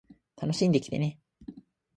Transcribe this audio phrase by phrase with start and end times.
[0.35, 1.19] 楽しんできてね